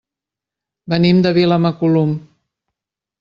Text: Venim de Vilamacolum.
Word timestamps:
Venim 0.93 1.19
de 1.27 1.33
Vilamacolum. 1.37 2.17